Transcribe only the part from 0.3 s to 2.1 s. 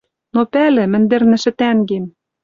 Но пӓлӹ, мӹндӹрнӹшӹ тӓнгем!